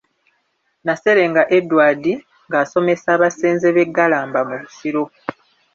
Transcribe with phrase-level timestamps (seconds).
[0.85, 2.03] Naserenga Edward
[2.47, 5.03] ng'asomesa abasenze b'e Galamba mu Busiro.